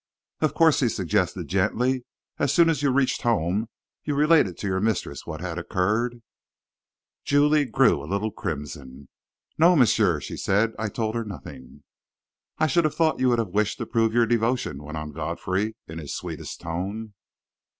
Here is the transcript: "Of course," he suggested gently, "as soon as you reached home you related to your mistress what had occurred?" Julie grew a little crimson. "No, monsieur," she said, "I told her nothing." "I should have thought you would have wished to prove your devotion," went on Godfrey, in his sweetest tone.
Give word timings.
"Of 0.39 0.55
course," 0.55 0.79
he 0.79 0.89
suggested 0.89 1.47
gently, 1.47 2.05
"as 2.39 2.51
soon 2.51 2.71
as 2.71 2.81
you 2.81 2.89
reached 2.89 3.21
home 3.21 3.69
you 4.03 4.15
related 4.15 4.57
to 4.57 4.65
your 4.67 4.79
mistress 4.79 5.27
what 5.27 5.41
had 5.41 5.59
occurred?" 5.59 6.23
Julie 7.23 7.65
grew 7.65 8.01
a 8.03 8.09
little 8.09 8.31
crimson. 8.31 9.09
"No, 9.59 9.75
monsieur," 9.75 10.19
she 10.19 10.37
said, 10.37 10.71
"I 10.79 10.89
told 10.89 11.13
her 11.13 11.23
nothing." 11.23 11.83
"I 12.57 12.65
should 12.65 12.85
have 12.85 12.95
thought 12.95 13.19
you 13.19 13.29
would 13.29 13.37
have 13.37 13.49
wished 13.49 13.77
to 13.77 13.85
prove 13.85 14.11
your 14.11 14.25
devotion," 14.25 14.81
went 14.81 14.97
on 14.97 15.11
Godfrey, 15.11 15.75
in 15.87 15.99
his 15.99 16.15
sweetest 16.15 16.59
tone. 16.61 17.13